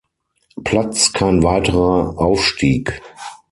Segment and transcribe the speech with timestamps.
[0.63, 3.03] Platz kein weiterer Aufstieg.